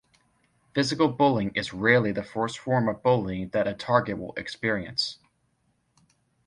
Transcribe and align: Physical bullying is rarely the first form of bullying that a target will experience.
Physical 0.73 1.09
bullying 1.09 1.51
is 1.53 1.75
rarely 1.75 2.11
the 2.11 2.23
first 2.23 2.57
form 2.57 2.89
of 2.89 3.03
bullying 3.03 3.49
that 3.49 3.67
a 3.67 3.75
target 3.75 4.17
will 4.17 4.33
experience. 4.35 5.19